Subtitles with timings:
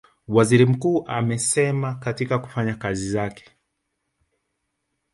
[0.27, 3.45] Waziri Mkuu amesema katika kufanya kazi zake